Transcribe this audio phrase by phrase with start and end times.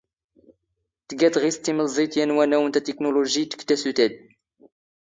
[1.09, 4.13] ⵜⴳⴰ ⵜⵖⵉⵙⵜ ⵜⵉⵎⵍⵥⵉⵜ ⵢⴰⵏ ⵡⴰⵏⴰⵡ ⵏ ⵜⴰⵜⵉⴽⵏⵓⵍⵓⵊⵉⵜ ⴳ ⵜⴰⵙⵓⵜ ⴰⴷ.